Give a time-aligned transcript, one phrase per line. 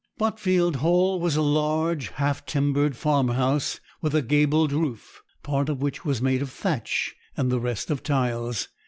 [0.17, 6.03] Botfield Hall was a large, half timbered farmhouse, with a gabled roof, part of which
[6.03, 8.69] was made of thatch and the rest of tiles.